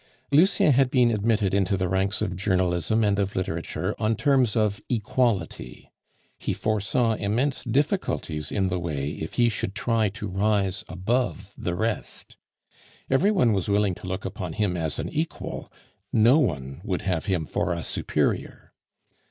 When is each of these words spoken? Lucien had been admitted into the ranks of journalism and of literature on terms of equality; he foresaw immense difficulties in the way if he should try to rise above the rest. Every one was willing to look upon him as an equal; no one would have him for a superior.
Lucien 0.31 0.71
had 0.71 0.89
been 0.89 1.11
admitted 1.11 1.53
into 1.53 1.77
the 1.77 1.87
ranks 1.87 2.23
of 2.23 2.35
journalism 2.35 3.03
and 3.03 3.19
of 3.19 3.35
literature 3.35 3.93
on 3.99 4.15
terms 4.15 4.55
of 4.55 4.81
equality; 4.89 5.91
he 6.39 6.53
foresaw 6.53 7.13
immense 7.13 7.63
difficulties 7.65 8.51
in 8.51 8.69
the 8.69 8.79
way 8.79 9.11
if 9.11 9.35
he 9.35 9.47
should 9.47 9.75
try 9.75 10.09
to 10.09 10.27
rise 10.27 10.83
above 10.89 11.53
the 11.55 11.75
rest. 11.75 12.35
Every 13.11 13.29
one 13.29 13.53
was 13.53 13.69
willing 13.69 13.93
to 13.93 14.07
look 14.07 14.25
upon 14.25 14.53
him 14.53 14.75
as 14.75 14.97
an 14.97 15.07
equal; 15.09 15.71
no 16.11 16.39
one 16.39 16.81
would 16.83 17.03
have 17.03 17.25
him 17.27 17.45
for 17.45 17.71
a 17.71 17.83
superior. 17.83 18.73